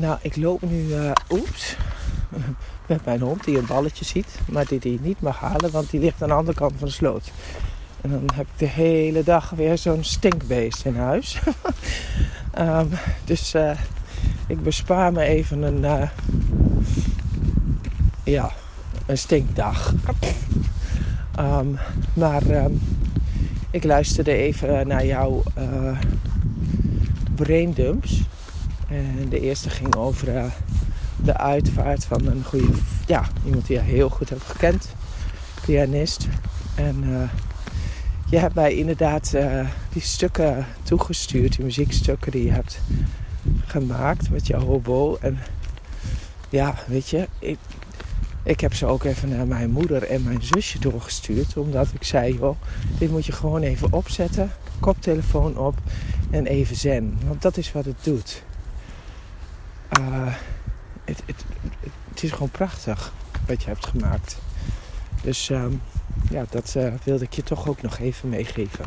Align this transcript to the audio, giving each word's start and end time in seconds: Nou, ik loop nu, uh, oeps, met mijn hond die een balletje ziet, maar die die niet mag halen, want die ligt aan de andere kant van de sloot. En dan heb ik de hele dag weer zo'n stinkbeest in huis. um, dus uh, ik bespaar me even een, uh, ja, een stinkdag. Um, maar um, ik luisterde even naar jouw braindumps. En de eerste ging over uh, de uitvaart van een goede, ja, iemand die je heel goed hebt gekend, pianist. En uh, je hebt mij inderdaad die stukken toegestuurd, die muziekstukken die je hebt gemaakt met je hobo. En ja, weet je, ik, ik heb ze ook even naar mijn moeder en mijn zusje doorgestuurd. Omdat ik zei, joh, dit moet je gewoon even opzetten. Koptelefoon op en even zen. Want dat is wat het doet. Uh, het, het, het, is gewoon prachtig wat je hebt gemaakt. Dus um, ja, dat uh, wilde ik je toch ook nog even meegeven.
Nou, 0.00 0.18
ik 0.22 0.36
loop 0.36 0.62
nu, 0.62 0.86
uh, 0.86 1.10
oeps, 1.30 1.76
met 2.86 3.04
mijn 3.04 3.20
hond 3.20 3.44
die 3.44 3.58
een 3.58 3.66
balletje 3.66 4.04
ziet, 4.04 4.38
maar 4.48 4.66
die 4.66 4.80
die 4.80 5.00
niet 5.02 5.20
mag 5.20 5.38
halen, 5.38 5.70
want 5.70 5.90
die 5.90 6.00
ligt 6.00 6.22
aan 6.22 6.28
de 6.28 6.34
andere 6.34 6.56
kant 6.56 6.72
van 6.78 6.88
de 6.88 6.94
sloot. 6.94 7.30
En 8.00 8.10
dan 8.10 8.30
heb 8.34 8.46
ik 8.46 8.58
de 8.58 8.66
hele 8.66 9.22
dag 9.22 9.50
weer 9.50 9.78
zo'n 9.78 10.04
stinkbeest 10.04 10.84
in 10.84 10.96
huis. 10.96 11.40
um, 12.58 12.88
dus 13.24 13.54
uh, 13.54 13.78
ik 14.46 14.62
bespaar 14.62 15.12
me 15.12 15.22
even 15.22 15.62
een, 15.62 16.00
uh, 16.00 16.08
ja, 18.24 18.50
een 19.06 19.18
stinkdag. 19.18 19.94
Um, 21.38 21.78
maar 22.14 22.46
um, 22.46 22.80
ik 23.70 23.84
luisterde 23.84 24.32
even 24.32 24.86
naar 24.88 25.06
jouw 25.06 25.42
braindumps. 27.34 28.22
En 28.90 29.28
de 29.28 29.40
eerste 29.40 29.70
ging 29.70 29.94
over 29.96 30.34
uh, 30.34 30.44
de 31.16 31.36
uitvaart 31.36 32.04
van 32.04 32.26
een 32.26 32.44
goede, 32.44 32.68
ja, 33.06 33.28
iemand 33.44 33.66
die 33.66 33.76
je 33.76 33.82
heel 33.82 34.08
goed 34.08 34.28
hebt 34.28 34.42
gekend, 34.42 34.94
pianist. 35.64 36.28
En 36.74 37.04
uh, 37.04 37.22
je 38.30 38.38
hebt 38.38 38.54
mij 38.54 38.74
inderdaad 38.74 39.34
die 39.92 40.02
stukken 40.02 40.66
toegestuurd, 40.82 41.56
die 41.56 41.64
muziekstukken 41.64 42.32
die 42.32 42.44
je 42.44 42.50
hebt 42.50 42.80
gemaakt 43.64 44.30
met 44.30 44.46
je 44.46 44.56
hobo. 44.56 45.18
En 45.20 45.38
ja, 46.48 46.74
weet 46.86 47.08
je, 47.08 47.28
ik, 47.38 47.58
ik 48.42 48.60
heb 48.60 48.74
ze 48.74 48.86
ook 48.86 49.04
even 49.04 49.28
naar 49.28 49.46
mijn 49.46 49.70
moeder 49.70 50.02
en 50.02 50.22
mijn 50.22 50.42
zusje 50.42 50.78
doorgestuurd. 50.78 51.56
Omdat 51.56 51.88
ik 51.92 52.04
zei, 52.04 52.34
joh, 52.34 52.56
dit 52.98 53.10
moet 53.10 53.26
je 53.26 53.32
gewoon 53.32 53.62
even 53.62 53.92
opzetten. 53.92 54.52
Koptelefoon 54.80 55.58
op 55.58 55.74
en 56.30 56.46
even 56.46 56.76
zen. 56.76 57.18
Want 57.26 57.42
dat 57.42 57.56
is 57.56 57.72
wat 57.72 57.84
het 57.84 58.04
doet. 58.04 58.42
Uh, 59.98 60.34
het, 61.04 61.22
het, 61.26 61.44
het, 61.80 62.22
is 62.22 62.30
gewoon 62.30 62.50
prachtig 62.50 63.12
wat 63.46 63.62
je 63.62 63.68
hebt 63.68 63.86
gemaakt. 63.86 64.38
Dus 65.22 65.48
um, 65.48 65.82
ja, 66.30 66.44
dat 66.50 66.74
uh, 66.76 66.94
wilde 67.04 67.24
ik 67.24 67.32
je 67.32 67.42
toch 67.42 67.68
ook 67.68 67.82
nog 67.82 67.98
even 67.98 68.28
meegeven. 68.28 68.84